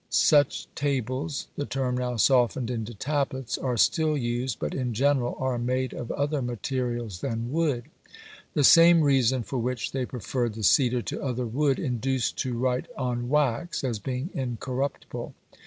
Such 0.09 0.67
tables, 0.73 1.47
the 1.55 1.67
term 1.67 1.95
now 1.97 2.15
softened 2.15 2.71
into 2.71 2.95
tablets, 2.95 3.55
are 3.59 3.77
still 3.77 4.17
used, 4.17 4.57
but 4.57 4.73
in 4.73 4.95
general 4.95 5.35
are 5.39 5.59
made 5.59 5.93
of 5.93 6.09
other 6.13 6.41
materials 6.41 7.21
than 7.21 7.51
wood. 7.51 7.83
The 8.55 8.63
same 8.63 9.01
reason 9.03 9.43
for 9.43 9.59
which 9.59 9.91
they 9.91 10.07
preferred 10.07 10.55
the 10.55 10.63
cedar 10.63 11.03
to 11.03 11.21
other 11.21 11.45
wood 11.45 11.77
induced 11.77 12.35
to 12.39 12.57
write 12.57 12.87
on 12.97 13.29
wax, 13.29 13.83
as 13.83 13.99
being 13.99 14.31
incorruptible. 14.33 15.35